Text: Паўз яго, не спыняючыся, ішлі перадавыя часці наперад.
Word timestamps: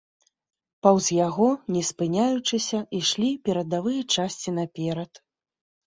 Паўз 0.87 1.09
яго, 1.27 1.47
не 1.77 1.83
спыняючыся, 1.91 2.79
ішлі 3.03 3.31
перадавыя 3.45 4.01
часці 4.13 4.49
наперад. 4.61 5.11